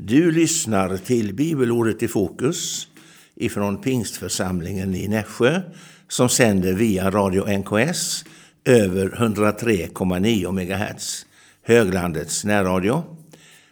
Du 0.00 0.30
lyssnar 0.30 0.96
till 0.96 1.34
bibelordet 1.34 2.02
i 2.02 2.08
fokus 2.08 2.88
ifrån 3.34 3.80
pingstförsamlingen 3.80 4.94
i 4.94 5.08
Nässjö 5.08 5.62
som 6.08 6.28
sänder 6.28 6.72
via 6.72 7.10
Radio 7.10 7.58
NKS 7.58 8.24
över 8.64 9.08
103,9 9.08 10.52
MHz, 10.52 11.26
höglandets 11.62 12.44
närradio. 12.44 13.02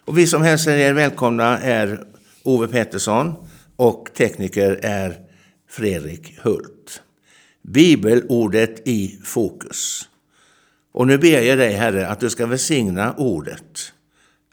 Och 0.05 0.17
vi 0.17 0.27
som 0.27 0.41
hälsar 0.41 0.71
er 0.71 0.93
välkomna 0.93 1.59
är 1.59 2.03
Ove 2.43 2.67
Pettersson 2.67 3.33
och 3.75 4.09
tekniker 4.17 4.79
är 4.83 5.15
Fredrik 5.69 6.39
Hult. 6.41 7.01
Bibelordet 7.61 8.87
i 8.87 9.19
fokus. 9.23 10.09
Och 10.91 11.07
nu 11.07 11.17
ber 11.17 11.41
jag 11.41 11.57
dig, 11.57 11.73
Herre, 11.73 12.07
att 12.07 12.19
du 12.19 12.29
ska 12.29 12.45
välsigna 12.45 13.13
ordet 13.13 13.93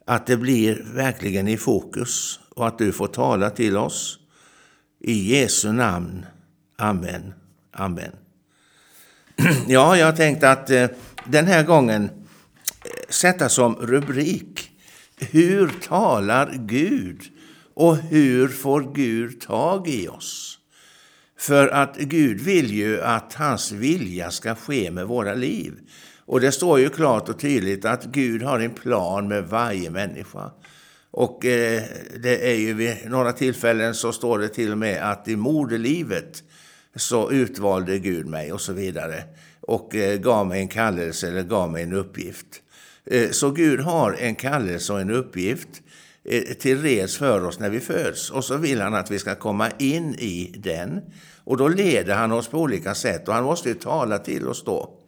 att 0.05 0.27
det 0.27 0.36
blir 0.36 0.86
verkligen 0.95 1.48
i 1.48 1.57
fokus 1.57 2.41
och 2.54 2.66
att 2.66 2.79
du 2.79 2.93
får 2.93 3.07
tala 3.07 3.50
till 3.50 3.76
oss. 3.76 4.18
I 5.00 5.35
Jesu 5.35 5.72
namn. 5.72 6.27
Amen. 6.79 7.35
Amen. 7.72 8.13
Ja, 9.68 9.96
jag 9.96 10.17
tänkte 10.17 10.50
att 10.50 10.71
eh, 10.71 10.86
den 11.25 11.46
här 11.46 11.63
gången 11.63 12.04
eh, 12.04 12.11
sätta 13.08 13.49
som 13.49 13.75
rubrik 13.75 14.71
Hur 15.17 15.68
talar 15.68 16.52
Gud? 16.55 17.22
Och 17.75 17.96
hur 17.96 18.49
får 18.49 18.94
Gud 18.94 19.41
tag 19.41 19.89
i 19.89 20.08
oss? 20.08 20.58
För 21.39 21.68
att 21.68 21.96
Gud 21.96 22.41
vill 22.41 22.71
ju 22.71 23.02
att 23.02 23.35
hans 23.35 23.72
vilja 23.72 24.30
ska 24.30 24.55
ske 24.55 24.91
med 24.91 25.07
våra 25.07 25.35
liv. 25.35 25.72
Och 26.27 26.41
det 26.41 26.53
står 26.53 26.81
ju 26.81 26.89
klart 26.89 27.29
och 27.29 27.39
tydligt 27.39 27.85
att 27.85 28.05
Gud 28.05 28.43
har 28.43 28.61
en 28.61 28.75
plan 28.75 29.29
med 29.29 29.45
varje 29.45 29.91
människa. 29.91 30.50
Och 31.11 31.45
eh, 31.45 31.83
det 32.23 32.50
är 32.50 32.55
ju 32.55 32.75
vid 32.75 32.97
några 33.06 33.33
tillfällen 33.33 33.95
så 33.95 34.12
står 34.12 34.39
det 34.39 34.48
till 34.48 34.73
och 34.73 34.78
med 34.78 35.11
att 35.11 35.28
i 35.28 35.37
moderlivet 35.37 36.42
så 36.97 37.31
utvalde 37.31 37.98
Gud 37.98 38.27
mig 38.27 38.53
och 38.53 38.61
så 38.61 38.72
vidare. 38.72 39.22
Och 39.61 39.94
eh, 39.94 40.19
gav 40.19 40.47
mig 40.47 40.61
en 40.61 40.69
kallelse 40.69 41.28
eller 41.28 41.42
gav 41.42 41.70
mig 41.70 41.83
en 41.83 41.92
uppgift. 41.92 42.47
Eh, 43.06 43.31
så 43.31 43.50
Gud 43.50 43.81
har 43.81 44.12
en 44.12 44.34
kallelse 44.34 44.92
och 44.92 45.00
en 45.00 45.11
uppgift 45.11 45.69
eh, 46.25 46.42
till 46.42 46.83
res 46.83 47.16
för 47.16 47.44
oss 47.44 47.59
när 47.59 47.70
vi 47.70 47.81
föds. 47.81 48.31
Och 48.31 48.44
så 48.44 48.56
vill 48.56 48.81
han 48.81 48.94
att 48.94 49.11
vi 49.11 49.19
ska 49.19 49.34
komma 49.34 49.70
in 49.78 50.14
i 50.14 50.55
den. 50.59 51.00
Och 51.44 51.56
då 51.56 51.69
leder 51.69 52.14
han 52.14 52.33
oss 52.33 52.48
på 52.48 52.59
olika 52.59 52.94
sätt 52.94 53.28
och 53.28 53.34
han 53.34 53.44
måste 53.44 53.69
ju 53.69 53.75
tala 53.75 54.19
till 54.19 54.48
oss 54.48 54.64
då. 54.64 55.03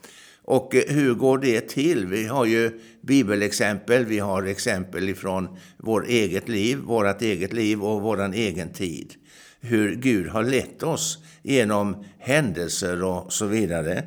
Och 0.47 0.75
eh, 0.75 0.83
hur 0.89 1.15
går 1.15 1.39
det 1.39 1.61
till? 1.61 2.07
Vi 2.07 2.27
har 2.27 2.45
ju 2.45 2.81
bibelexempel, 3.01 4.05
vi 4.05 4.19
har 4.19 4.43
exempel 4.43 5.09
ifrån 5.09 5.49
vårt 5.77 6.07
eget 6.09 6.49
liv, 6.49 6.79
vårt 6.79 7.23
eget 7.23 7.53
liv 7.53 7.85
och 7.85 8.03
vår 8.03 8.35
egen 8.35 8.73
tid. 8.73 9.15
Hur 9.61 9.95
Gud 9.95 10.29
har 10.29 10.43
lett 10.43 10.83
oss 10.83 11.19
genom 11.43 12.05
händelser 12.19 13.03
och 13.03 13.33
så 13.33 13.47
vidare. 13.47 14.05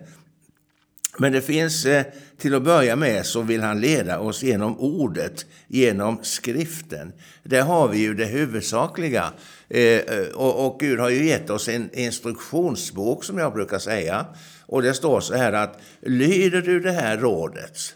Men 1.17 1.32
det 1.32 1.42
finns, 1.42 1.86
eh, 1.86 2.06
till 2.38 2.56
att 2.56 2.64
börja 2.64 2.95
med 2.95 3.26
så 3.26 3.42
vill 3.42 3.62
han 3.62 3.82
leda 3.82 4.20
oss 4.20 4.44
genom 4.44 4.80
ordet, 4.80 5.45
genom 5.67 6.20
skriften. 6.23 7.14
Där 7.44 7.62
har 7.62 7.88
vi 7.88 7.98
ju 7.98 8.14
det 8.14 8.26
huvudsakliga. 8.26 9.34
Eh, 9.70 10.02
och 10.36 10.80
Gud 10.80 11.00
har 11.00 11.10
ju 11.10 11.26
gett 11.26 11.50
oss 11.50 11.70
en 11.70 11.90
instruktionsbok 11.94 13.23
som 13.23 13.38
jag 13.38 13.54
brukar 13.54 13.80
säga. 13.80 14.26
Och 14.70 14.81
det 14.81 14.94
står 14.94 15.22
så 15.22 15.36
här 15.36 15.53
att 15.53 15.80
lyder 16.02 16.62
du 16.62 16.80
det 16.80 16.92
här 16.92 17.17
rådet 17.17 17.95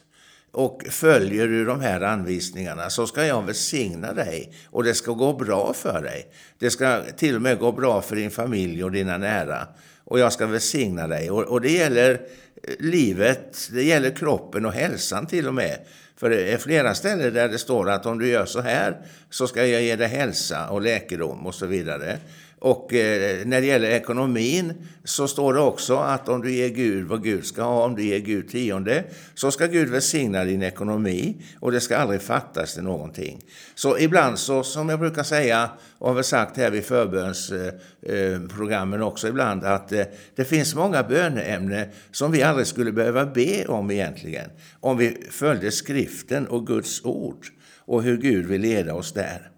och 0.51 0.83
följer 0.89 1.47
du 1.47 1.65
de 1.65 1.81
här 1.81 2.01
anvisningarna 2.01 2.89
så 2.89 3.07
ska 3.07 3.25
jag 3.25 3.45
välsigna 3.45 4.13
dig 4.13 4.53
och 4.65 4.83
det 4.83 4.93
ska 4.93 5.11
gå 5.11 5.33
bra 5.33 5.73
för 5.73 6.01
dig. 6.01 6.27
Det 6.59 6.69
ska 6.69 7.01
till 7.17 7.35
och 7.35 7.41
med 7.41 7.59
gå 7.59 7.71
bra 7.71 8.01
för 8.01 8.15
din 8.15 8.31
familj 8.31 8.83
och 8.83 8.91
dina 8.91 9.17
nära. 9.17 9.67
Och 10.03 10.19
jag 10.19 10.33
ska 10.33 10.45
välsigna 10.47 11.07
dig. 11.07 11.31
Och, 11.31 11.43
och 11.43 11.61
det 11.61 11.71
gäller 11.71 12.11
eh, 12.11 12.73
livet, 12.79 13.69
det 13.71 13.83
gäller 13.83 14.09
kroppen 14.09 14.65
och 14.65 14.73
hälsan 14.73 15.25
till 15.25 15.47
och 15.47 15.53
med. 15.53 15.77
För 16.17 16.29
det 16.29 16.53
är 16.53 16.57
flera 16.57 16.95
ställen 16.95 17.33
där 17.33 17.49
det 17.49 17.57
står 17.57 17.89
att 17.89 18.05
om 18.05 18.19
du 18.19 18.27
gör 18.27 18.45
så 18.45 18.61
här 18.61 18.97
så 19.29 19.47
ska 19.47 19.65
jag 19.65 19.81
ge 19.81 19.95
dig 19.95 20.07
hälsa 20.07 20.69
och 20.69 20.81
läkedom 20.81 21.45
och 21.47 21.55
så 21.55 21.65
vidare. 21.65 22.17
Och 22.63 22.93
eh, 22.93 23.45
när 23.45 23.61
det 23.61 23.67
gäller 23.67 23.89
ekonomin 23.89 24.73
så 25.03 25.27
står 25.27 25.53
det 25.53 25.59
också 25.59 25.97
att 25.97 26.29
om 26.29 26.41
du 26.41 26.51
ger 26.51 26.69
Gud 26.69 27.07
vad 27.07 27.23
Gud 27.23 27.45
ska 27.45 27.63
ha, 27.63 27.85
om 27.85 27.95
du 27.95 28.03
ger 28.03 28.19
Gud 28.19 28.49
tionde, 28.49 29.03
så 29.33 29.51
ska 29.51 29.65
Gud 29.65 29.89
välsigna 29.89 30.43
din 30.43 30.61
ekonomi 30.61 31.35
och 31.59 31.71
det 31.71 31.79
ska 31.79 31.97
aldrig 31.97 32.21
fattas 32.21 32.73
till 32.73 32.83
någonting. 32.83 33.41
Så 33.75 33.97
ibland 33.97 34.39
så, 34.39 34.63
som 34.63 34.89
jag 34.89 34.99
brukar 34.99 35.23
säga, 35.23 35.69
och 35.97 36.07
har 36.07 36.15
väl 36.15 36.23
sagt 36.23 36.57
här 36.57 36.71
vid 36.71 36.85
förbönsprogrammen 36.85 38.99
eh, 38.99 39.05
eh 39.05 39.07
också 39.07 39.27
ibland, 39.27 39.63
att 39.63 39.91
eh, 39.91 40.03
det 40.35 40.45
finns 40.45 40.75
många 40.75 41.03
böneämnen 41.03 41.87
som 42.11 42.31
vi 42.31 42.43
aldrig 42.43 42.67
skulle 42.67 42.91
behöva 42.91 43.25
be 43.25 43.65
om 43.65 43.91
egentligen, 43.91 44.49
om 44.79 44.97
vi 44.97 45.27
följde 45.31 45.71
skriften 45.71 46.47
och 46.47 46.67
Guds 46.67 47.05
ord 47.05 47.47
och 47.85 48.03
hur 48.03 48.17
Gud 48.17 48.45
vill 48.45 48.61
leda 48.61 48.93
oss 48.93 49.13
där. 49.13 49.49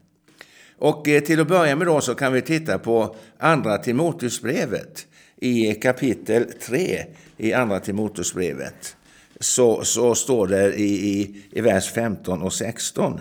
Och 0.80 1.08
eh, 1.08 1.24
till 1.24 1.40
att 1.40 1.48
börja 1.48 1.76
med 1.76 1.88
då 1.88 2.02
så 2.02 2.16
kan 2.16 2.34
vi 2.34 2.42
titta 2.42 2.80
på 2.80 3.16
Andra 3.38 3.78
Timoteusbrevet 3.78 5.08
i 5.38 5.74
kapitel 5.74 6.46
3 6.62 7.06
i 7.38 7.54
Andra 7.54 7.80
Timoteusbrevet. 7.80 8.96
Så, 9.40 9.84
så 9.84 10.16
står 10.16 10.48
det 10.48 10.74
i, 10.74 11.20
i, 11.20 11.44
i 11.52 11.62
vers 11.62 11.92
15 11.92 12.42
och 12.42 12.54
16. 12.54 13.20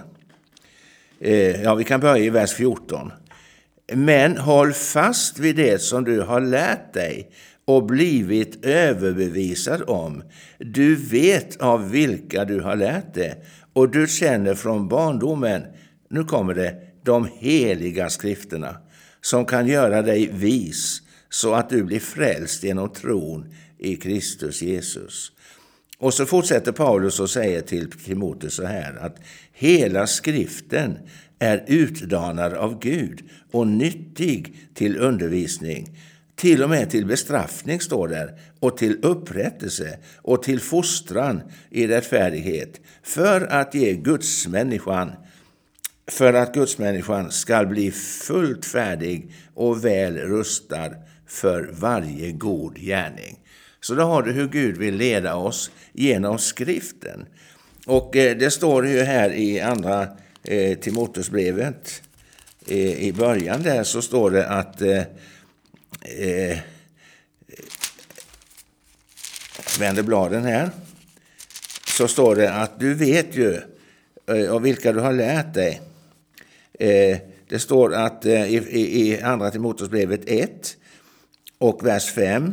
Eh, 1.21 1.63
ja, 1.63 1.75
vi 1.75 1.85
kan 1.85 2.01
börja 2.01 2.25
i 2.25 2.31
vers 2.31 2.53
14. 2.53 3.13
Men 3.93 4.39
håll 4.39 4.73
fast 4.73 5.39
vid 5.39 5.57
det 5.57 5.83
som 5.83 6.05
du 6.05 6.21
har 6.21 6.41
lärt 6.41 6.93
dig 6.93 7.31
och 7.65 7.87
blivit 7.87 8.65
överbevisad 8.65 9.83
om. 9.87 10.23
Du 10.59 10.97
vet 10.97 11.57
av 11.57 11.91
vilka 11.91 12.45
du 12.45 12.61
har 12.61 12.77
lärt 12.77 13.15
det 13.15 13.37
och 13.73 13.89
du 13.89 14.07
känner 14.07 14.55
från 14.55 14.89
barndomen, 14.89 15.63
nu 16.09 16.25
kommer 16.25 16.55
det, 16.55 16.75
de 17.05 17.29
heliga 17.39 18.11
skrifterna 18.11 18.77
som 19.21 19.45
kan 19.45 19.67
göra 19.67 20.03
dig 20.03 20.31
vis 20.33 21.03
så 21.31 21.55
att 21.55 21.71
du 21.71 21.83
blir 21.85 22.01
frälst 22.01 22.65
genom 22.65 22.93
tron 22.93 23.55
i 23.79 23.97
Kristus 23.97 24.63
Jesus. 24.63 25.33
Och 25.99 26.15
så 26.15 26.27
fortsätter 26.27 26.73
Paulus 26.73 27.21
och 27.21 27.31
säger 27.31 27.61
till 27.61 27.91
Timoteus 27.91 28.55
så 28.55 28.67
här 28.67 28.97
att 28.97 29.17
hela 29.53 30.07
skriften 30.07 30.99
är 31.39 31.65
utdanad 31.67 32.53
av 32.53 32.81
Gud 32.81 33.23
och 33.53 33.67
nyttig 33.67 34.57
till 34.75 34.97
undervisning, 34.97 35.99
till 36.37 36.63
och 36.63 36.71
med 36.71 36.91
till 36.91 37.07
bestraffning 37.07 37.81
står 37.81 38.09
där, 38.09 38.39
och 38.61 38.77
till 38.77 38.99
upprättelse 39.03 39.99
och 40.17 40.43
till 40.43 40.61
fostran 40.61 41.43
i 41.71 41.87
rättfärdighet, 41.87 42.81
för 43.03 43.41
att 43.41 43.75
ge 43.75 43.95
Guds 43.95 44.47
människan 44.47 45.13
för 46.07 46.33
att 46.33 46.55
gudsmänniskan 46.55 47.31
ska 47.31 47.65
bli 47.65 47.91
fullt 47.91 48.65
färdig 48.65 49.33
och 49.55 49.85
väl 49.85 50.19
rustad 50.19 50.91
för 51.27 51.71
varje 51.73 52.33
god 52.33 52.79
gärning. 52.79 53.39
Så 53.81 53.95
då 53.95 54.03
har 54.03 54.23
du 54.23 54.33
hur 54.33 54.49
Gud 54.49 54.77
vill 54.77 54.97
leda 54.97 55.35
oss 55.35 55.71
genom 55.93 56.39
skriften. 56.39 57.27
Och 57.87 58.17
eh, 58.17 58.37
det 58.37 58.51
står 58.51 58.87
ju 58.87 59.03
här 59.03 59.33
i 59.33 59.61
andra 59.61 60.09
eh, 60.43 60.79
Timoteusbrevet, 60.79 62.03
eh, 62.67 63.05
i 63.05 63.13
början 63.13 63.63
där 63.63 63.85
så 63.85 64.03
står 64.03 64.31
det 64.31 64.49
att 64.49 64.81
eh, 64.81 65.03
eh, 66.01 66.59
vänder 69.79 70.03
bladen 70.03 70.45
här, 70.45 70.71
så 71.87 72.09
står 72.09 72.37
det 72.37 72.53
att 72.53 72.81
du 72.81 72.95
vet 72.95 73.37
ju 73.37 73.61
av 74.51 74.63
vilka 74.63 74.93
du 74.93 75.01
har 75.01 75.13
lärt 75.13 75.55
dig 75.55 75.81
Eh, 76.79 77.19
det 77.49 77.59
står 77.59 77.95
att 77.95 78.25
eh, 78.25 78.55
i, 78.55 79.21
Andra 79.23 79.51
Timoteusbrevet 79.51 80.21
1 80.27 80.77
och 81.59 81.87
vers 81.87 82.13
5. 82.13 82.53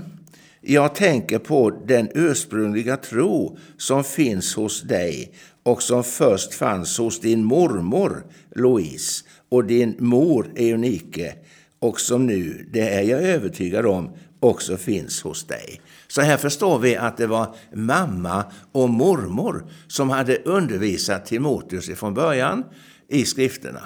Jag 0.61 0.95
tänker 0.95 1.39
på 1.39 1.69
den 1.69 2.09
ursprungliga 2.15 2.97
tro 2.97 3.57
som 3.77 4.03
finns 4.03 4.55
hos 4.55 4.81
dig 4.81 5.33
och 5.63 5.83
som 5.83 6.03
först 6.03 6.53
fanns 6.53 6.97
hos 6.97 7.19
din 7.19 7.43
mormor 7.43 8.25
Louise 8.55 9.25
och 9.49 9.65
din 9.65 9.95
mor 9.99 10.51
Eunike 10.55 11.35
och 11.79 11.99
som 11.99 12.27
nu, 12.27 12.69
det 12.73 12.89
är 12.89 13.01
jag 13.01 13.23
övertygad 13.23 13.85
om, 13.85 14.15
också 14.39 14.77
finns 14.77 15.21
hos 15.21 15.43
dig. 15.43 15.81
Så 16.07 16.21
här 16.21 16.37
förstår 16.37 16.79
vi 16.79 16.95
att 16.95 17.17
det 17.17 17.27
var 17.27 17.55
mamma 17.73 18.45
och 18.71 18.89
mormor 18.89 19.65
som 19.87 20.09
hade 20.09 20.37
undervisat 20.37 21.25
Timoteus 21.25 21.99
från 21.99 22.13
början 22.13 22.63
i 23.07 23.25
skrifterna. 23.25 23.81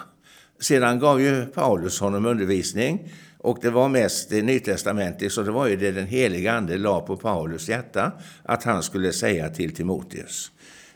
Sedan 0.60 1.00
gav 1.00 1.22
ju 1.22 1.46
Paulus 1.46 2.00
honom 2.00 2.26
undervisning 2.26 3.12
och 3.38 3.58
det 3.62 3.70
var 3.70 3.90
mest 3.90 4.30
det 4.30 5.30
så 5.30 5.42
det 5.42 5.52
var 5.52 5.68
ju 5.68 5.76
det 5.76 5.92
den 5.92 6.08
heliga 6.08 6.54
ande 6.54 6.78
la 6.78 7.02
på 7.02 7.18
Paulus 7.18 7.70
hjärta 7.70 8.12
att 8.44 8.64
han 8.64 8.84
skulle 8.84 9.14
säga 9.14 9.50
till 9.50 9.76
Timoteus. 9.76 10.52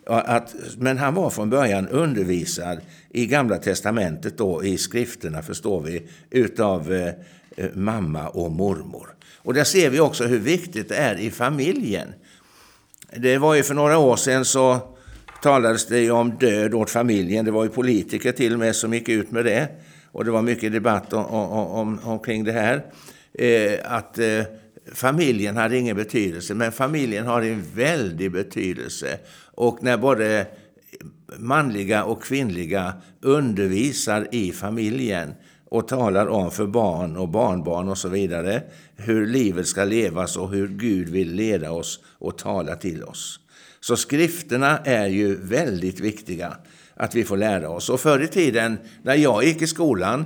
Att, 0.05 0.55
men 0.77 0.97
han 0.97 1.13
var 1.13 1.29
från 1.29 1.49
början 1.49 1.87
undervisad 1.87 2.79
i 3.09 3.25
Gamla 3.25 3.57
Testamentet, 3.57 4.37
då, 4.37 4.63
i 4.63 4.77
skrifterna 4.77 5.41
förstår 5.41 5.81
vi, 5.81 6.07
utav 6.29 6.93
eh, 6.93 7.13
eh, 7.57 7.69
mamma 7.73 8.27
och 8.27 8.51
mormor. 8.51 9.15
Och 9.37 9.53
där 9.53 9.63
ser 9.63 9.89
vi 9.89 9.99
också 9.99 10.25
hur 10.25 10.39
viktigt 10.39 10.89
det 10.89 10.95
är 10.95 11.15
i 11.15 11.31
familjen. 11.31 12.07
Det 13.17 13.37
var 13.37 13.55
ju 13.55 13.63
för 13.63 13.73
några 13.73 13.97
år 13.97 14.15
sedan 14.15 14.45
så 14.45 14.95
talades 15.41 15.87
det 15.87 16.11
om 16.11 16.37
död 16.37 16.73
åt 16.73 16.89
familjen. 16.89 17.45
Det 17.45 17.51
var 17.51 17.63
ju 17.63 17.69
politiker 17.69 18.31
till 18.31 18.53
och 18.53 18.59
med 18.59 18.75
som 18.75 18.93
gick 18.93 19.09
ut 19.09 19.31
med 19.31 19.45
det. 19.45 19.67
Och 20.11 20.25
det 20.25 20.31
var 20.31 20.41
mycket 20.41 20.71
debatt 20.71 21.13
om, 21.13 21.25
om, 21.25 21.99
omkring 22.03 22.43
det 22.43 22.51
här. 22.51 22.85
Eh, 23.33 23.79
att 23.83 24.19
eh, 24.19 24.43
familjen 24.93 25.57
hade 25.57 25.77
ingen 25.77 25.95
betydelse, 25.95 26.53
men 26.53 26.71
familjen 26.71 27.25
har 27.25 27.41
en 27.41 27.63
väldig 27.75 28.31
betydelse. 28.31 29.19
Och 29.53 29.83
när 29.83 29.97
både 29.97 30.45
manliga 31.37 32.03
och 32.03 32.23
kvinnliga 32.23 32.93
undervisar 33.21 34.27
i 34.31 34.51
familjen 34.51 35.33
och 35.69 35.87
talar 35.87 36.27
om 36.27 36.51
för 36.51 36.67
barn 36.67 37.17
och 37.17 37.29
barnbarn 37.29 37.89
och 37.89 37.97
så 37.97 38.09
vidare 38.09 38.61
hur 38.95 39.27
livet 39.27 39.67
ska 39.67 39.83
levas 39.83 40.37
och 40.37 40.49
hur 40.49 40.67
Gud 40.67 41.09
vill 41.09 41.33
leda 41.33 41.71
oss 41.71 41.99
och 42.19 42.37
tala 42.37 42.75
till 42.75 43.03
oss. 43.03 43.39
Så 43.79 43.95
skrifterna 43.95 44.77
är 44.77 45.07
ju 45.07 45.35
väldigt 45.35 45.99
viktiga 45.99 46.57
att 46.93 47.15
vi 47.15 47.23
får 47.23 47.37
lära 47.37 47.69
oss. 47.69 47.89
Och 47.89 47.99
förr 47.99 48.23
i 48.23 48.27
tiden 48.27 48.77
när 49.03 49.15
jag 49.15 49.43
gick 49.43 49.61
i 49.61 49.67
skolan 49.67 50.25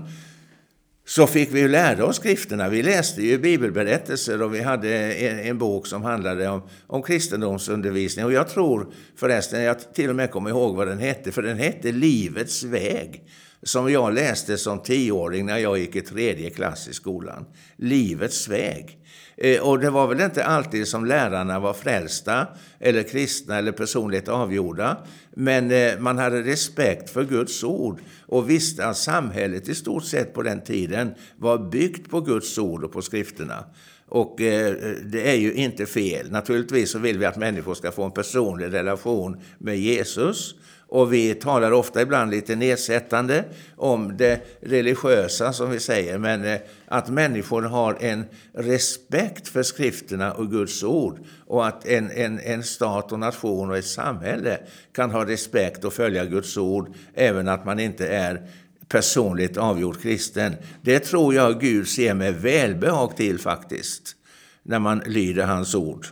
så 1.05 1.27
fick 1.27 1.51
vi 1.51 1.67
lära 1.67 2.05
oss 2.05 2.15
skrifterna. 2.15 2.69
Vi 2.69 2.83
läste 2.83 3.21
ju 3.21 3.37
bibelberättelser 3.37 4.41
och 4.41 4.55
vi 4.55 4.61
hade 4.61 5.13
en, 5.13 5.39
en, 5.39 5.57
bok 5.57 5.87
som 5.87 6.03
handlade 6.03 6.49
om, 6.49 6.61
om 6.87 7.03
kristendomsundervisning. 7.03 8.25
Och 8.25 8.33
jag 8.33 8.49
tror 8.49 8.93
förresten, 9.15 9.61
jag 9.61 9.93
till 9.93 10.09
och 10.09 10.15
med 10.15 10.31
kommer 10.31 10.49
ihåg 10.49 10.75
vad 10.75 10.87
den 10.87 10.99
hette, 10.99 11.31
för 11.31 11.41
den 11.41 11.57
hette 11.57 11.91
Livets 11.91 12.63
väg. 12.63 13.23
Som 13.63 13.91
jag 13.91 14.13
läste 14.13 14.57
som 14.57 14.79
tioåring 14.79 15.45
när 15.45 15.57
jag 15.57 15.77
gick 15.77 15.95
i 15.95 16.01
tredje 16.01 16.49
klass 16.49 16.87
i 16.87 16.93
skolan. 16.93 17.45
Livets 17.75 18.47
väg. 18.47 18.99
Eh, 19.37 19.61
och 19.61 19.79
det 19.79 19.89
var 19.89 20.07
väl 20.07 20.21
inte 20.21 20.45
alltid 20.45 20.87
som 20.87 21.05
lärarna 21.05 21.59
var 21.59 21.73
frälsta 21.73 22.47
eller 22.79 23.03
kristna 23.03 23.57
eller 23.57 23.71
personligt 23.71 24.27
avgjorda. 24.27 24.97
Men 25.35 25.71
eh, 25.71 25.99
man 25.99 26.17
hade 26.17 26.41
respekt 26.41 27.09
för 27.09 27.23
Guds 27.23 27.63
ord 27.63 27.99
och 28.25 28.49
visste 28.49 28.85
att 28.85 28.97
samhället 28.97 29.69
i 29.69 29.75
stort 29.75 30.03
sett 30.03 30.33
på 30.33 30.41
den 30.41 30.61
tiden 30.61 31.13
var 31.37 31.57
byggt 31.57 32.09
på 32.09 32.21
Guds 32.21 32.57
ord 32.57 32.83
och 32.83 32.91
på 32.91 33.01
skrifterna. 33.01 33.65
Och 34.07 34.41
eh, 34.41 34.75
det 35.03 35.29
är 35.29 35.35
ju 35.35 35.53
inte 35.53 35.85
fel. 35.85 36.31
Naturligtvis 36.31 36.91
så 36.91 36.99
vill 36.99 37.19
vi 37.19 37.25
att 37.25 37.37
människor 37.37 37.73
ska 37.73 37.91
få 37.91 38.03
en 38.03 38.11
personlig 38.11 38.73
relation 38.73 39.41
med 39.57 39.79
Jesus. 39.79 40.55
Och 40.93 41.13
vi 41.13 41.35
talar 41.35 41.71
ofta 41.71 42.01
ibland 42.01 42.31
lite 42.31 42.55
nedsättande 42.55 43.43
om 43.75 44.17
det 44.17 44.41
religiösa 44.61 45.53
som 45.53 45.69
vi 45.71 45.79
säger, 45.79 46.17
men 46.17 46.45
eh, 46.45 46.59
att 46.87 47.09
människor 47.09 47.61
har 47.61 47.97
en 47.99 48.25
respekt 48.53 49.47
för 49.47 49.63
skrifterna 49.63 50.33
och 50.33 50.51
Guds 50.51 50.83
ord 50.83 51.19
och 51.47 51.67
att 51.67 51.85
en, 51.85 52.11
en, 52.11 52.39
en 52.39 52.63
stat 52.63 53.11
och 53.11 53.19
nation 53.19 53.69
och 53.69 53.77
ett 53.77 53.85
samhälle 53.85 54.59
kan 54.95 55.11
ha 55.11 55.25
respekt 55.25 55.83
och 55.83 55.93
följa 55.93 56.25
Guds 56.25 56.57
ord 56.57 56.93
även 57.13 57.47
att 57.47 57.65
man 57.65 57.79
inte 57.79 58.07
är 58.07 58.47
personligt 58.87 59.57
avgjord 59.57 60.01
kristen. 60.01 60.55
Det 60.81 60.99
tror 60.99 61.33
jag 61.33 61.61
Gud 61.61 61.87
ser 61.87 62.13
med 62.13 62.35
välbehag 62.35 63.15
till 63.17 63.39
faktiskt, 63.39 64.15
när 64.63 64.79
man 64.79 65.01
lyder 65.05 65.45
hans 65.45 65.75
ord. 65.75 66.07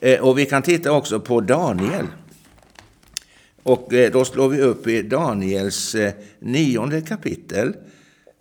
Eh, 0.00 0.20
och 0.20 0.38
vi 0.38 0.46
kan 0.46 0.62
titta 0.62 0.92
också 0.92 1.20
på 1.20 1.40
Daniel. 1.40 2.06
Och 3.62 3.94
eh, 3.94 4.12
då 4.12 4.24
slår 4.24 4.48
vi 4.48 4.60
upp 4.60 4.86
i 4.86 5.02
Daniels 5.02 5.94
eh, 5.94 6.12
nionde 6.38 7.00
kapitel. 7.00 7.74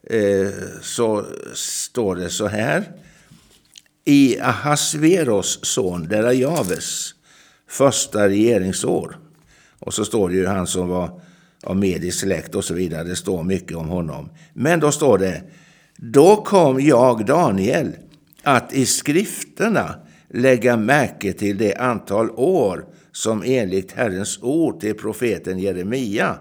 Eh, 0.03 0.50
så 0.81 1.25
står 1.53 2.15
det 2.15 2.29
så 2.29 2.47
här. 2.47 2.83
I 4.06 4.39
Ahasveros 4.39 5.59
son 5.65 6.07
Derajaves 6.07 7.15
första 7.68 8.29
regeringsår. 8.29 9.18
Och 9.79 9.94
så 9.94 10.06
står 10.06 10.29
det 10.29 10.35
ju 10.35 10.45
han 10.45 10.68
som 10.68 10.88
var 10.88 11.21
av 11.63 11.77
medisk 11.77 12.19
släkt 12.19 12.56
och 12.56 12.63
så 12.63 12.73
vidare. 12.73 13.03
Det 13.03 13.15
står 13.15 13.44
mycket 13.44 13.77
om 13.77 13.88
honom. 13.88 14.29
Men 14.53 14.79
då 14.79 14.91
står 14.91 15.18
det, 15.18 15.44
då 15.95 16.35
kom 16.35 16.81
jag, 16.81 17.25
Daniel, 17.25 17.91
att 18.44 18.73
i 18.73 18.85
skrifterna 18.85 19.95
lägga 20.29 20.77
märke 20.77 21.33
till 21.33 21.57
det 21.57 21.75
antal 21.75 22.29
år 22.29 22.85
som 23.12 23.44
enligt 23.46 23.92
Herrens 23.92 24.40
ord 24.42 24.80
till 24.80 24.96
profeten 24.96 25.60
Jeremia 25.60 26.40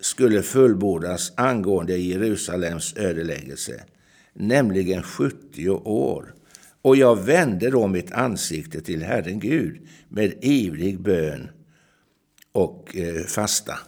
skulle 0.00 0.42
fullbordas 0.42 1.32
angående 1.36 1.96
Jerusalems 1.96 2.96
ödeläggelse, 2.96 3.84
nämligen 4.32 5.02
70 5.02 5.68
år. 5.70 6.34
Och 6.82 6.96
jag 6.96 7.24
vände 7.24 7.70
då 7.70 7.86
mitt 7.86 8.12
ansikte 8.12 8.80
till 8.80 9.02
Herren 9.02 9.40
Gud 9.40 9.88
med 10.08 10.34
ivrig 10.40 11.00
bön 11.00 11.48
och 12.52 12.96
eh, 12.96 13.24
fasta. 13.24 13.78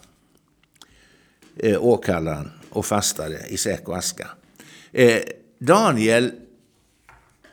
Eh, 1.57 1.85
åkallan 1.85 2.51
och 2.69 2.85
fastade 2.85 3.39
i 3.47 3.57
säck 3.57 3.89
och 3.89 3.97
aska. 3.97 4.29
Eh, 4.91 5.21
Daniel 5.59 6.31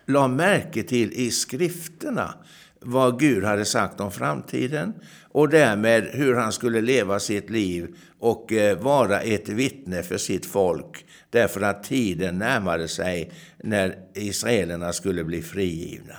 la 0.07 0.29
märke 0.29 0.83
till 0.83 1.13
i 1.13 1.31
skrifterna 1.31 2.35
vad 2.81 3.21
Gud 3.21 3.45
hade 3.45 3.65
sagt 3.65 4.01
om 4.01 4.13
framtiden 4.13 4.95
och 5.23 5.49
därmed 5.49 6.09
hur 6.13 6.35
han 6.35 6.53
skulle 6.53 6.81
leva 6.81 7.21
sitt 7.21 7.51
liv 7.51 7.97
och 8.19 8.53
eh, 8.53 8.79
vara 8.79 9.21
ett 9.21 9.49
vittne 9.49 10.03
för 10.03 10.19
sitt 10.19 10.47
folk 10.47 11.05
därför 11.31 11.61
att 11.61 11.85
tiden 11.85 12.39
närmade 12.39 12.89
sig 12.89 13.33
när 13.63 13.95
israelerna 14.15 14.93
skulle 14.93 15.25
bli 15.25 15.43
frigivna. 15.43 16.17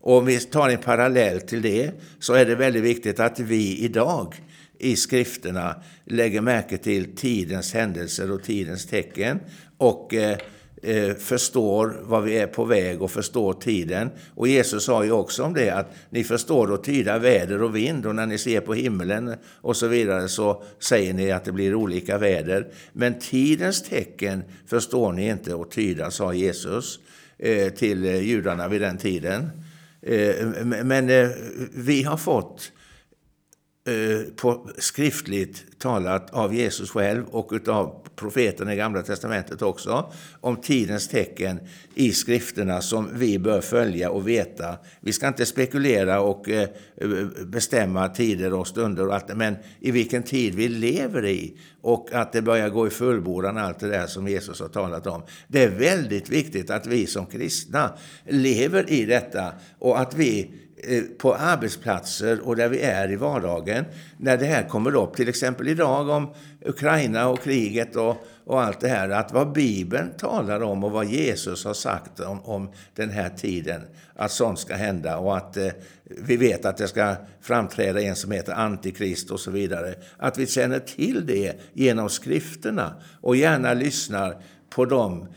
Och 0.00 0.16
om 0.16 0.26
vi 0.26 0.40
tar 0.40 0.68
en 0.68 0.78
parallell 0.78 1.40
till 1.40 1.62
det 1.62 1.92
så 2.18 2.34
är 2.34 2.46
det 2.46 2.54
väldigt 2.54 2.82
viktigt 2.82 3.20
att 3.20 3.40
vi 3.40 3.78
idag 3.78 4.34
i 4.78 4.96
skrifterna 4.96 5.82
lägger 6.04 6.40
märke 6.40 6.78
till 6.78 7.16
tidens 7.16 7.74
händelser 7.74 8.30
och 8.30 8.42
tidens 8.42 8.86
tecken 8.86 9.40
och 9.76 10.14
eh, 10.14 10.38
eh, 10.82 11.14
förstår 11.14 12.00
vad 12.02 12.24
vi 12.24 12.38
är 12.38 12.46
på 12.46 12.64
väg 12.64 13.02
och 13.02 13.10
förstår 13.10 13.52
tiden. 13.52 14.10
Och 14.34 14.48
Jesus 14.48 14.84
sa 14.84 15.04
ju 15.04 15.12
också 15.12 15.42
om 15.42 15.54
det 15.54 15.70
att 15.70 15.94
ni 16.10 16.24
förstår 16.24 16.74
att 16.74 16.84
tyda 16.84 17.18
väder 17.18 17.62
och 17.62 17.76
vind 17.76 18.06
och 18.06 18.14
när 18.14 18.26
ni 18.26 18.38
ser 18.38 18.60
på 18.60 18.74
himlen 18.74 19.34
och 19.60 19.76
så 19.76 19.86
vidare 19.86 20.28
så 20.28 20.62
säger 20.78 21.12
ni 21.14 21.32
att 21.32 21.44
det 21.44 21.52
blir 21.52 21.74
olika 21.74 22.18
väder. 22.18 22.66
Men 22.92 23.18
tidens 23.18 23.82
tecken 23.82 24.42
förstår 24.66 25.12
ni 25.12 25.28
inte 25.28 25.54
att 25.54 25.70
tyda, 25.70 26.10
sa 26.10 26.34
Jesus 26.34 26.98
eh, 27.38 27.72
till 27.72 28.04
eh, 28.04 28.20
judarna 28.20 28.68
vid 28.68 28.80
den 28.80 28.98
tiden. 28.98 29.50
Eh, 30.02 30.46
men 30.64 31.10
eh, 31.10 31.28
vi 31.74 32.02
har 32.02 32.16
fått 32.16 32.72
Eh, 33.88 34.20
på 34.36 34.70
skriftligt 34.78 35.78
talat 35.78 36.30
av 36.30 36.54
Jesus 36.54 36.90
själv 36.90 37.24
och 37.30 37.68
av 37.68 38.06
profeterna 38.16 38.74
i 38.74 38.76
Gamla 38.76 39.02
Testamentet 39.02 39.62
också, 39.62 40.12
om 40.40 40.56
tidens 40.56 41.08
tecken 41.08 41.60
i 41.94 42.12
skrifterna 42.12 42.80
som 42.80 43.08
vi 43.12 43.38
bör 43.38 43.60
följa 43.60 44.10
och 44.10 44.28
veta. 44.28 44.76
Vi 45.00 45.12
ska 45.12 45.28
inte 45.28 45.46
spekulera 45.46 46.20
och 46.20 46.48
eh, 46.48 46.68
bestämma 47.46 48.08
tider 48.08 48.52
och 48.52 48.66
stunder, 48.66 49.06
och 49.06 49.14
allt, 49.14 49.36
men 49.36 49.56
i 49.80 49.90
vilken 49.90 50.22
tid 50.22 50.54
vi 50.54 50.68
lever 50.68 51.26
i 51.26 51.58
och 51.80 52.12
att 52.12 52.32
det 52.32 52.42
börjar 52.42 52.68
gå 52.68 52.86
i 52.86 52.90
fullbordan, 52.90 53.58
allt 53.58 53.78
det 53.78 53.88
där 53.88 54.06
som 54.06 54.28
Jesus 54.28 54.60
har 54.60 54.68
talat 54.68 55.06
om. 55.06 55.22
Det 55.48 55.62
är 55.62 55.70
väldigt 55.70 56.30
viktigt 56.30 56.70
att 56.70 56.86
vi 56.86 57.06
som 57.06 57.26
kristna 57.26 57.90
lever 58.26 58.90
i 58.90 59.04
detta 59.04 59.52
och 59.78 60.00
att 60.00 60.14
vi 60.14 60.50
Eh, 60.82 61.02
på 61.18 61.34
arbetsplatser 61.34 62.40
och 62.40 62.56
där 62.56 62.68
vi 62.68 62.80
är 62.80 63.12
i 63.12 63.16
vardagen, 63.16 63.84
när 64.16 64.36
det 64.36 64.46
här 64.46 64.68
kommer 64.68 64.94
upp, 64.94 65.16
till 65.16 65.28
exempel 65.28 65.68
idag 65.68 66.08
om 66.08 66.34
Ukraina 66.64 67.28
och 67.28 67.42
kriget 67.42 67.96
och, 67.96 68.26
och 68.44 68.62
allt 68.62 68.80
det 68.80 68.88
här, 68.88 69.08
att 69.08 69.32
vad 69.32 69.52
Bibeln 69.52 70.10
talar 70.18 70.62
om 70.62 70.84
och 70.84 70.90
vad 70.90 71.06
Jesus 71.06 71.64
har 71.64 71.74
sagt 71.74 72.20
om, 72.20 72.40
om 72.44 72.70
den 72.94 73.10
här 73.10 73.28
tiden, 73.28 73.82
att 74.14 74.30
sånt 74.30 74.58
ska 74.58 74.74
hända 74.74 75.18
och 75.18 75.36
att 75.36 75.56
eh, 75.56 75.68
vi 76.04 76.36
vet 76.36 76.64
att 76.64 76.76
det 76.76 76.88
ska 76.88 77.16
framträda 77.40 78.00
en 78.00 78.16
som 78.16 78.30
heter 78.30 78.52
Antikrist 78.52 79.30
och 79.30 79.40
så 79.40 79.50
vidare. 79.50 79.94
Att 80.16 80.38
vi 80.38 80.46
känner 80.46 80.78
till 80.78 81.26
det 81.26 81.52
genom 81.72 82.08
skrifterna 82.08 82.94
och 83.20 83.36
gärna 83.36 83.74
lyssnar 83.74 84.42
på 84.70 84.84
dem 84.84 85.28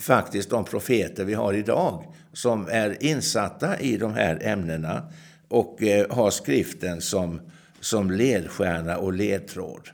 faktiskt 0.00 0.50
de 0.50 0.64
profeter 0.64 1.24
vi 1.24 1.34
har 1.34 1.54
idag 1.54 2.04
som 2.32 2.68
är 2.70 3.02
insatta 3.02 3.80
i 3.80 3.96
de 3.96 4.14
här 4.14 4.38
ämnena 4.42 5.02
och 5.48 5.82
eh, 5.82 6.10
har 6.10 6.30
skriften 6.30 7.00
som, 7.00 7.40
som 7.80 8.10
ledstjärna 8.10 8.98
och 8.98 9.12
ledtråd. 9.12 9.88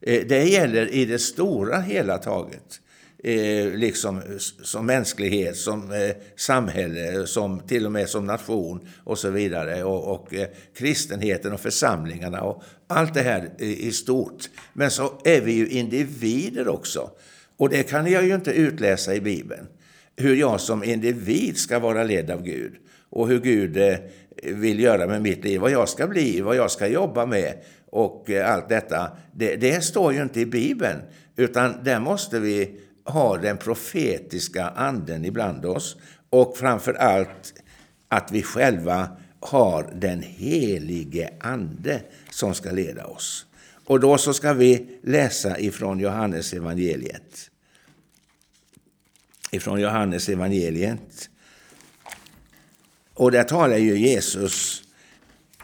Eh, 0.00 0.26
det 0.28 0.44
gäller 0.44 0.94
i 0.94 1.04
det 1.04 1.18
stora 1.18 1.80
hela 1.80 2.18
taget. 2.18 2.80
eh, 3.24 3.72
liksom 3.72 4.22
som 4.62 4.86
mänsklighet, 4.86 5.56
som 5.56 5.92
eh, 5.92 6.10
samhälle, 6.36 7.26
som 7.26 7.60
till 7.60 7.86
och 7.86 7.92
med 7.92 8.08
som 8.08 8.26
nation 8.26 8.88
och 9.04 9.18
så 9.18 9.30
vidare. 9.30 9.84
Och, 9.84 10.14
och 10.14 10.34
eh, 10.34 10.48
kristenheten 10.76 11.52
och 11.52 11.60
församlingarna 11.60 12.40
och 12.42 12.62
allt 12.86 13.14
det 13.14 13.22
här 13.22 13.50
i 13.62 13.92
stort. 13.92 14.50
Men 14.72 14.90
så 14.90 15.20
är 15.24 15.40
vi 15.40 15.52
ju 15.52 15.68
individer 15.68 16.68
också. 16.68 17.10
Och 17.58 17.68
det 17.68 17.82
kan 17.82 18.12
jag 18.12 18.24
ju 18.24 18.34
inte 18.34 18.50
utläsa 18.50 19.14
i 19.14 19.20
Bibeln. 19.20 19.66
Hur 20.16 20.36
jag 20.36 20.60
som 20.60 20.84
individ 20.84 21.56
ska 21.56 21.78
vara 21.78 22.04
ledd 22.04 22.30
av 22.30 22.42
Gud 22.42 22.72
och 23.10 23.28
hur 23.28 23.40
Gud 23.40 23.76
eh, 23.76 23.96
vill 24.42 24.80
göra 24.80 25.06
med 25.06 25.22
mitt 25.22 25.44
liv, 25.44 25.60
vad 25.60 25.70
jag 25.70 25.88
ska 25.88 26.06
bli, 26.06 26.40
vad 26.40 26.56
jag 26.56 26.70
ska 26.70 26.86
jobba 26.86 27.26
med 27.26 27.54
och 27.90 28.30
eh, 28.30 28.52
allt 28.52 28.68
detta. 28.68 29.10
Det, 29.32 29.56
det 29.56 29.84
står 29.84 30.12
ju 30.12 30.22
inte 30.22 30.40
i 30.40 30.46
Bibeln, 30.46 30.98
utan 31.36 31.74
där 31.84 32.00
måste 32.00 32.40
vi 32.40 32.80
ha 33.04 33.36
den 33.36 33.56
profetiska 33.56 34.68
anden 34.68 35.24
ibland 35.24 35.66
oss 35.66 35.96
och 36.30 36.56
framför 36.56 36.94
allt 36.94 37.54
att 38.08 38.32
vi 38.32 38.42
själva 38.42 39.08
har 39.40 39.90
den 39.94 40.22
helige 40.22 41.30
ande 41.40 42.00
som 42.30 42.54
ska 42.54 42.70
leda 42.70 43.06
oss. 43.06 43.47
Och 43.88 44.00
då 44.00 44.18
så 44.18 44.34
ska 44.34 44.52
vi 44.52 44.86
läsa 45.02 45.58
ifrån 45.58 45.98
Johannes 45.98 46.52
evangeliet. 46.52 47.50
Ifrån 49.50 49.80
Johannes 49.80 50.28
evangeliet. 50.28 51.30
Och 53.14 53.32
där 53.32 53.44
talar 53.44 53.76
ju 53.76 53.98
Jesus, 53.98 54.82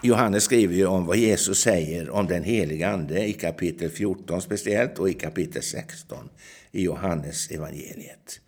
Johannes 0.03 0.45
skriver 0.45 0.75
ju 0.75 0.87
om 0.87 1.07
vad 1.07 1.17
Jesus 1.17 1.61
säger 1.61 2.11
om 2.11 2.27
den 2.27 2.45
heliga 2.45 2.91
Ande 2.91 3.27
i 3.27 3.33
kapitel 3.33 3.91
14 3.91 4.43
speciellt 4.43 4.99
och 4.99 5.11
i 5.11 5.15
kapitel 5.15 5.63
16 5.63 6.29
i 6.73 6.83
Johannes 6.83 7.51
evangeliet. 7.51 8.41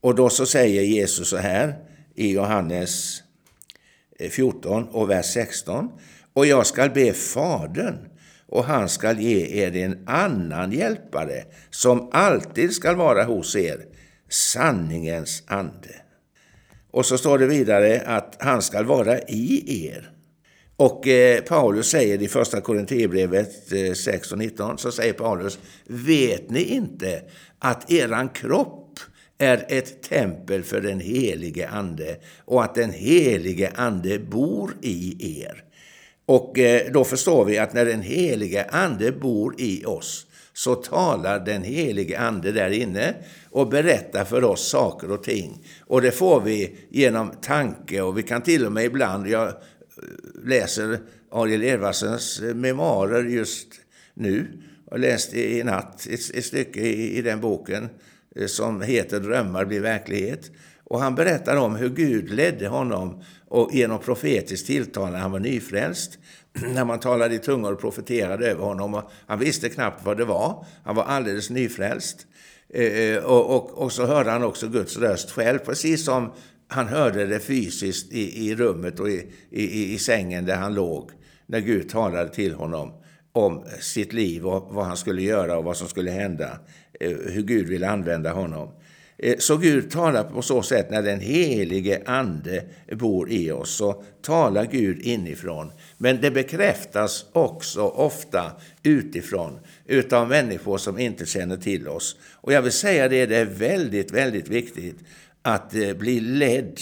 Och 0.00 0.14
då 0.14 0.30
så 0.30 0.46
säger 0.46 0.82
Jesus 0.82 1.28
så 1.28 1.36
här 1.36 1.74
i 2.14 2.32
Johannes 2.32 3.22
14 4.30 4.84
och 4.84 5.10
vers 5.10 5.26
16. 5.26 5.90
Och 6.32 6.46
jag 6.46 6.66
skall 6.66 6.90
be 6.90 7.12
Fadern 7.12 8.13
och 8.54 8.64
han 8.64 8.88
skall 8.88 9.18
ge 9.18 9.64
er 9.64 9.76
en 9.76 9.98
annan 10.06 10.72
hjälpare 10.72 11.44
som 11.70 12.08
alltid 12.12 12.72
skall 12.72 12.96
vara 12.96 13.24
hos 13.24 13.56
er, 13.56 13.86
sanningens 14.28 15.42
ande. 15.46 15.94
Och 16.90 17.06
så 17.06 17.18
står 17.18 17.38
det 17.38 17.46
vidare 17.46 18.00
att 18.00 18.36
han 18.38 18.62
skall 18.62 18.84
vara 18.84 19.18
i 19.18 19.86
er. 19.86 20.10
Och 20.76 21.08
eh, 21.08 21.40
Paulus 21.40 21.88
säger 21.90 22.22
i 22.22 22.28
första 22.28 22.60
Korinthierbrevet 22.60 23.72
eh, 23.72 23.92
6 23.92 24.32
och 24.32 24.38
19, 24.38 24.78
så 24.78 24.92
säger 24.92 25.12
Paulus, 25.12 25.58
vet 25.86 26.50
ni 26.50 26.62
inte 26.62 27.22
att 27.58 27.90
eran 27.90 28.28
kropp 28.28 29.00
är 29.38 29.66
ett 29.68 30.02
tempel 30.02 30.62
för 30.62 30.80
den 30.80 31.00
helige 31.00 31.68
Ande 31.68 32.16
och 32.44 32.64
att 32.64 32.74
den 32.74 32.92
helige 32.92 33.72
Ande 33.74 34.18
bor 34.18 34.76
i 34.82 35.40
er. 35.42 35.63
Och 36.26 36.58
eh, 36.58 36.92
då 36.92 37.04
förstår 37.04 37.44
vi 37.44 37.58
att 37.58 37.72
när 37.72 37.84
den 37.84 38.02
helige 38.02 38.64
Ande 38.64 39.12
bor 39.12 39.54
i 39.58 39.84
oss 39.84 40.26
så 40.52 40.74
talar 40.74 41.40
den 41.40 41.62
helige 41.62 42.18
Ande 42.18 42.52
där 42.52 42.70
inne 42.70 43.14
och 43.50 43.68
berättar 43.68 44.24
för 44.24 44.44
oss 44.44 44.68
saker 44.68 45.10
och 45.10 45.22
ting. 45.22 45.66
Och 45.86 46.02
det 46.02 46.10
får 46.10 46.40
vi 46.40 46.76
genom 46.90 47.30
tanke 47.42 48.02
och 48.02 48.18
vi 48.18 48.22
kan 48.22 48.42
till 48.42 48.66
och 48.66 48.72
med 48.72 48.84
ibland, 48.84 49.28
jag 49.28 49.48
eh, 49.48 49.54
läser 50.44 50.98
Ariel 51.30 51.62
Edvardsens 51.64 52.40
eh, 52.40 52.54
memoarer 52.54 53.24
just 53.24 53.68
nu 54.14 54.46
och 54.86 54.98
läste 54.98 55.40
i 55.40 55.62
natt 55.62 56.06
ett, 56.06 56.34
ett 56.34 56.44
stycke 56.44 56.80
i, 56.80 57.18
i 57.18 57.22
den 57.22 57.40
boken 57.40 57.88
som 58.46 58.82
heter 58.82 59.20
Drömmar 59.20 59.64
blir 59.64 59.80
verklighet. 59.80 60.50
Och 60.84 61.00
han 61.00 61.14
berättar 61.14 61.56
om 61.56 61.76
hur 61.76 61.88
Gud 61.88 62.30
ledde 62.30 62.68
honom 62.68 63.22
och 63.54 63.74
genom 63.74 63.98
profetiskt 63.98 64.66
tilltal 64.66 65.12
när 65.12 65.18
han 65.18 65.32
var 65.32 65.38
nyfrälst. 65.38 66.18
När 66.74 66.84
man 66.84 67.00
talade 67.00 67.34
i 67.34 67.38
tungor 67.38 67.72
och 67.72 67.80
profeterade 67.80 68.50
över 68.50 68.64
honom. 68.64 68.94
Och 68.94 69.10
han 69.26 69.38
visste 69.38 69.68
knappt 69.68 70.04
vad 70.06 70.16
det 70.16 70.24
var. 70.24 70.66
Han 70.84 70.96
var 70.96 71.04
alldeles 71.04 71.50
nyfrälst. 71.50 72.26
Eh, 72.68 72.84
eh, 72.84 73.24
och, 73.24 73.56
och, 73.56 73.82
och, 73.82 73.92
så 73.92 74.06
hörde 74.06 74.30
han 74.30 74.44
också 74.44 74.68
Guds 74.68 74.96
röst 74.96 75.30
själv, 75.30 75.58
precis 75.58 76.04
som 76.04 76.32
han 76.68 76.88
hörde 76.88 77.26
det 77.26 77.40
fysiskt 77.40 78.12
i, 78.12 78.48
i 78.48 78.54
rummet 78.54 79.00
och 79.00 79.10
i, 79.10 79.26
i, 79.50 79.94
i 79.94 79.98
sängen 79.98 80.44
där 80.44 80.56
han 80.56 80.74
låg. 80.74 81.10
När 81.46 81.60
Gud 81.60 81.88
talade 81.88 82.28
till 82.28 82.54
honom 82.54 82.92
om 83.32 83.64
sitt 83.80 84.12
liv 84.12 84.46
och 84.46 84.74
vad 84.74 84.84
han 84.84 84.96
skulle 84.96 85.22
göra 85.22 85.58
och 85.58 85.64
vad 85.64 85.76
som 85.76 85.88
skulle 85.88 86.10
hända. 86.10 86.58
Eh, 87.00 87.10
hur 87.10 87.42
Gud 87.42 87.68
ville 87.68 87.90
använda 87.90 88.32
honom. 88.32 88.68
Eh, 89.24 89.38
så 89.38 89.56
Gud 89.56 89.90
talar 89.90 90.24
på 90.24 90.42
så 90.42 90.62
sätt 90.62 90.90
när 90.90 91.02
den 91.02 91.20
helige 91.20 92.02
ande 92.06 92.64
bor 92.92 93.30
i 93.30 93.50
oss, 93.50 93.70
så 93.70 94.02
talar 94.22 94.64
Gud 94.64 95.00
inifrån. 95.00 95.72
Men 95.98 96.20
det 96.20 96.30
bekräftas 96.30 97.26
också 97.32 97.82
ofta 97.82 98.52
utifrån 98.82 99.58
utav 99.86 100.28
människor 100.28 100.78
som 100.78 100.98
inte 100.98 101.26
känner 101.26 101.56
till 101.56 101.88
oss. 101.88 102.16
Och 102.32 102.52
jag 102.52 102.62
vill 102.62 102.72
säga 102.72 103.08
det, 103.08 103.26
det 103.26 103.36
är 103.36 103.44
väldigt, 103.44 104.10
väldigt 104.10 104.48
viktigt 104.48 104.96
att 105.42 105.74
eh, 105.74 105.92
bli 105.92 106.20
ledd 106.20 106.80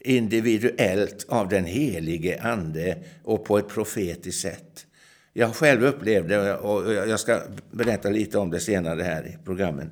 individuellt 0.00 1.26
av 1.28 1.48
den 1.48 1.64
helige 1.64 2.42
ande 2.42 2.96
och 3.24 3.44
på 3.44 3.58
ett 3.58 3.68
profetiskt 3.68 4.40
sätt. 4.40 4.86
Jag 5.32 5.54
själv 5.54 5.84
upplevde 5.84 6.56
och 6.56 6.92
jag 6.92 7.20
ska 7.20 7.40
berätta 7.70 8.10
lite 8.10 8.38
om 8.38 8.50
det 8.50 8.60
senare 8.60 9.02
här 9.02 9.26
i 9.26 9.44
programmet. 9.44 9.88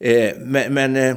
Eh, 0.00 0.34
men, 0.38 0.74
men 0.74 0.96
eh, 0.96 1.16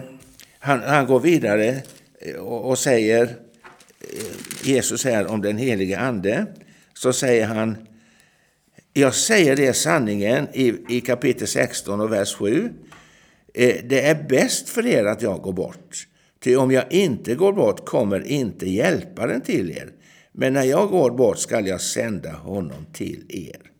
han, 0.60 0.82
han, 0.82 1.06
går 1.06 1.20
vidare 1.20 1.82
eh, 2.20 2.36
och, 2.36 2.70
och 2.70 2.80
säger, 2.80 3.24
eh, 3.24 4.68
Jesus 4.68 5.06
här 5.06 5.28
om 5.28 5.42
den 5.42 5.58
helige 5.58 6.00
Ande, 6.00 6.46
så 6.94 7.14
säger 7.14 7.46
han, 7.46 7.88
jag 8.94 9.16
säger 9.16 9.56
det 9.56 9.74
sanningen 9.74 10.48
i, 10.54 10.74
i 10.90 11.02
kapitel 11.02 11.48
16 11.48 12.02
och 12.02 12.12
vers 12.12 12.36
7. 12.36 12.70
Eh, 13.54 13.76
det 13.84 14.02
är 14.02 14.24
bäst 14.30 14.70
för 14.70 14.86
er 14.86 15.06
att 15.06 15.22
jag 15.22 15.42
går 15.42 15.54
bort. 15.54 16.08
Ty 16.40 16.56
om 16.56 16.72
jag 16.72 16.94
inte 16.94 17.36
går 17.36 17.54
bort 17.54 17.86
kommer 17.86 18.28
inte 18.28 18.70
hjälparen 18.70 19.42
till 19.42 19.72
er. 19.72 19.90
Men 20.32 20.54
när 20.54 20.64
jag 20.64 20.90
går 20.90 21.12
bort 21.12 21.38
skall 21.38 21.68
jag 21.68 21.82
sända 21.82 22.32
honom 22.32 22.86
till 22.94 23.26
er. 23.30 23.73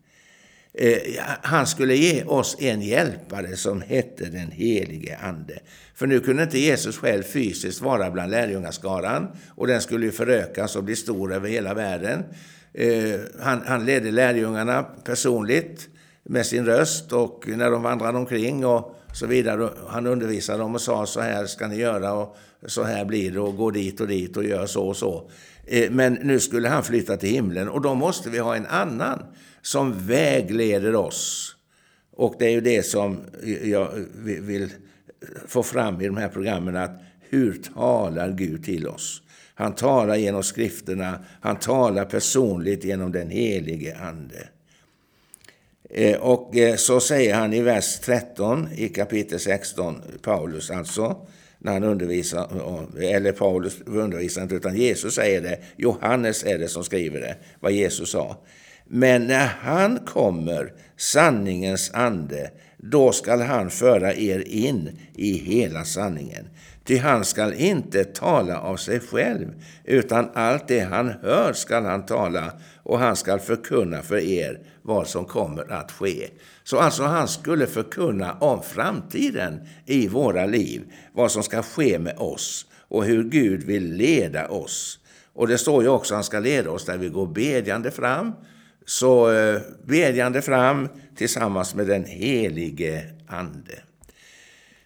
Eh, 0.78 0.98
han 1.42 1.66
skulle 1.66 1.96
ge 1.96 2.24
oss 2.24 2.56
en 2.58 2.82
hjälpare 2.82 3.56
som 3.56 3.80
hette 3.80 4.24
den 4.24 4.50
helige 4.50 5.18
Ande. 5.22 5.58
För 5.94 6.06
nu 6.06 6.20
kunde 6.20 6.42
inte 6.42 6.58
Jesus 6.58 6.98
själv 6.98 7.22
fysiskt 7.22 7.80
vara 7.80 8.10
bland 8.10 8.30
lärjungaskaran 8.30 9.28
och 9.48 9.66
den 9.66 9.80
skulle 9.80 10.06
ju 10.06 10.12
förökas 10.12 10.76
och 10.76 10.84
bli 10.84 10.96
stor 10.96 11.32
över 11.34 11.48
hela 11.48 11.74
världen. 11.74 12.24
Eh, 12.72 13.20
han, 13.40 13.62
han 13.66 13.84
ledde 13.84 14.10
lärjungarna 14.10 14.82
personligt 14.82 15.88
med 16.22 16.46
sin 16.46 16.66
röst 16.66 17.12
och 17.12 17.44
när 17.46 17.70
de 17.70 17.82
vandrade 17.82 18.18
omkring 18.18 18.66
och 18.66 18.96
så 19.12 19.26
vidare. 19.26 19.68
Han 19.88 20.06
undervisade 20.06 20.58
dem 20.58 20.74
och 20.74 20.80
sa 20.80 21.06
så 21.06 21.20
här 21.20 21.46
ska 21.46 21.66
ni 21.66 21.76
göra 21.76 22.12
och 22.12 22.36
så 22.66 22.82
här 22.82 23.04
blir 23.04 23.30
det 23.30 23.40
och 23.40 23.56
gå 23.56 23.70
dit 23.70 24.00
och 24.00 24.08
dit 24.08 24.36
och 24.36 24.44
gör 24.44 24.66
så 24.66 24.88
och 24.88 24.96
så. 24.96 25.30
Eh, 25.66 25.90
men 25.90 26.12
nu 26.12 26.40
skulle 26.40 26.68
han 26.68 26.84
flytta 26.84 27.16
till 27.16 27.30
himlen 27.30 27.68
och 27.68 27.80
då 27.80 27.94
måste 27.94 28.30
vi 28.30 28.38
ha 28.38 28.56
en 28.56 28.66
annan 28.66 29.22
som 29.64 30.06
vägleder 30.06 30.94
oss. 30.94 31.56
Och 32.10 32.34
det 32.38 32.46
är 32.46 32.50
ju 32.50 32.60
det 32.60 32.82
som 32.82 33.20
jag 33.62 33.88
vill 34.22 34.68
få 35.46 35.62
fram 35.62 36.00
i 36.00 36.06
de 36.06 36.16
här 36.16 36.28
programmen. 36.28 36.76
att 36.76 37.00
Hur 37.20 37.62
talar 37.74 38.32
Gud 38.32 38.64
till 38.64 38.88
oss? 38.88 39.22
Han 39.54 39.74
talar 39.74 40.16
genom 40.16 40.42
skrifterna, 40.42 41.24
han 41.40 41.56
talar 41.56 42.04
personligt 42.04 42.84
genom 42.84 43.12
den 43.12 43.30
helige 43.30 43.96
Ande. 43.96 44.48
Eh, 45.90 46.16
och 46.16 46.56
eh, 46.56 46.76
så 46.76 47.00
säger 47.00 47.34
han 47.34 47.52
i 47.52 47.62
vers 47.62 48.00
13 48.00 48.68
i 48.72 48.88
kapitel 48.88 49.40
16, 49.40 50.02
Paulus 50.22 50.70
alltså, 50.70 51.26
när 51.58 51.72
han 51.72 51.84
undervisar, 51.84 52.48
eller 53.00 53.32
Paulus 53.32 53.80
undervisar 53.86 54.42
inte, 54.42 54.54
utan 54.54 54.76
Jesus 54.76 55.14
säger 55.14 55.40
det. 55.40 55.58
Johannes 55.76 56.44
är 56.44 56.58
det 56.58 56.68
som 56.68 56.84
skriver 56.84 57.20
det, 57.20 57.36
vad 57.60 57.72
Jesus 57.72 58.10
sa. 58.10 58.36
Men 58.88 59.26
när 59.26 59.46
han 59.46 59.98
kommer, 59.98 60.72
sanningens 60.96 61.90
ande, 61.94 62.50
då 62.78 63.12
skall 63.12 63.40
han 63.40 63.70
föra 63.70 64.14
er 64.14 64.48
in 64.48 64.98
i 65.14 65.32
hela 65.32 65.84
sanningen. 65.84 66.48
Ty 66.84 66.98
han 66.98 67.24
skall 67.24 67.54
inte 67.54 68.04
tala 68.04 68.60
av 68.60 68.76
sig 68.76 69.00
själv, 69.00 69.48
utan 69.84 70.30
allt 70.34 70.68
det 70.68 70.80
han 70.80 71.08
hör 71.22 71.52
skall 71.52 71.84
han 71.84 72.06
tala 72.06 72.52
och 72.82 72.98
han 72.98 73.16
skall 73.16 73.40
förkunna 73.40 74.02
för 74.02 74.18
er 74.18 74.60
vad 74.82 75.08
som 75.08 75.24
kommer 75.24 75.72
att 75.72 75.92
ske. 75.92 76.28
Så 76.64 76.78
alltså 76.78 77.02
han 77.02 77.28
skulle 77.28 77.66
förkunna 77.66 78.32
om 78.32 78.62
framtiden 78.62 79.60
i 79.86 80.08
våra 80.08 80.46
liv, 80.46 80.82
vad 81.12 81.30
som 81.30 81.42
ska 81.42 81.62
ske 81.62 81.98
med 81.98 82.18
oss 82.18 82.66
och 82.88 83.04
hur 83.04 83.24
Gud 83.24 83.62
vill 83.62 83.92
leda 83.92 84.48
oss. 84.48 84.98
Och 85.32 85.48
det 85.48 85.58
står 85.58 85.82
ju 85.82 85.88
också 85.88 86.14
att 86.14 86.16
han 86.16 86.24
ska 86.24 86.40
leda 86.40 86.70
oss 86.70 86.84
där 86.84 86.98
vi 86.98 87.08
går 87.08 87.26
bedjande 87.26 87.90
fram 87.90 88.32
så 88.86 89.32
eh, 89.32 89.60
bedjande 89.84 90.42
fram 90.42 90.88
tillsammans 91.16 91.74
med 91.74 91.86
den 91.86 92.04
helige 92.04 93.02
Ande. 93.26 93.82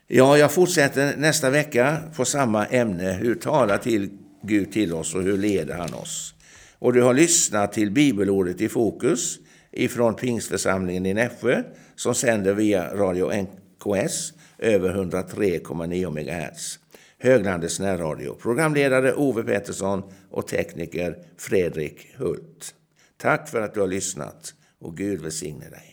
Ja, 0.07 0.39
jag 0.39 0.53
fortsätter 0.53 1.17
nästa 1.17 1.51
vecka 1.51 1.97
på 2.17 2.25
samma 2.25 2.67
ämne. 2.67 3.13
Hur 3.13 3.35
talar 3.35 3.79
till 3.79 4.11
Gud 4.43 4.73
till 4.73 4.95
oss 4.95 5.15
och 5.15 5.23
hur 5.23 5.39
leder 5.39 5.75
han 5.75 5.95
oss? 5.95 6.35
Och 6.79 6.93
du 6.93 7.03
har 7.03 7.15
lyssnat 7.15 7.73
till 7.73 7.91
bibelordet 7.91 8.61
i 8.61 8.69
fokus 8.69 9.39
ifrån 9.73 10.15
Pingstförsamlingen 10.15 11.07
i 11.07 11.15
Nässjö 11.15 11.63
som 11.97 12.15
sänder 12.15 12.55
via 12.55 12.95
Radio 12.95 13.33
NKS 13.43 14.33
över 14.59 14.95
103,9 14.95 16.11
MHz. 16.11 16.79
Höglandets 17.19 17.81
närradio. 17.81 18.35
Programledare 18.35 19.15
Ove 19.15 19.43
Pettersson 19.43 20.03
och 20.31 20.47
tekniker 20.47 21.19
Fredrik 21.39 22.07
Hult. 22.17 22.75
Tack 23.19 23.49
för 23.49 23.61
att 23.61 23.75
du 23.75 23.81
har 23.81 23.89
lyssnat 23.89 24.55
och 24.79 24.97
Gud 24.97 25.21
välsigne 25.21 25.71
dig. 25.71 25.88